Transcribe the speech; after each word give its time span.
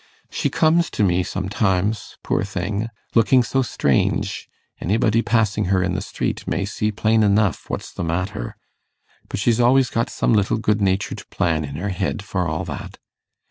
She 0.31 0.49
comes 0.49 0.89
to 0.97 1.03
me 1.03 1.21
sometimes, 1.21 2.17
poor 2.23 2.43
thing, 2.43 2.87
looking 3.13 3.43
so 3.43 3.61
strange, 3.61 4.49
anybody 4.79 5.21
passing 5.21 5.65
her 5.65 5.83
in 5.83 5.93
the 5.93 6.01
street 6.01 6.47
may 6.47 6.65
see 6.65 6.91
plain 6.91 7.21
enough 7.21 7.69
what's 7.69 7.93
the 7.93 8.03
matter; 8.03 8.57
but 9.29 9.39
she's 9.39 9.59
always 9.59 9.91
got 9.91 10.09
some 10.09 10.33
little 10.33 10.57
good 10.57 10.81
natured 10.81 11.21
plan 11.29 11.63
in 11.63 11.75
her 11.75 11.89
head 11.89 12.23
for 12.23 12.47
all 12.47 12.65
that. 12.65 12.97